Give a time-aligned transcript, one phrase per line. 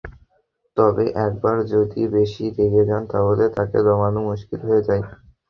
[0.77, 5.03] তবে একবার যদি বেশি রেগে যান তাহলে তাঁকে থামানো মুশকিল হয়ে যায়।